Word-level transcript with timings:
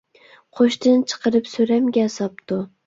قوشتىن 0.59 1.05
چىقىرىپ 1.13 1.53
سۆرەمگە 1.53 2.11
ساپتۇ. 2.19 2.65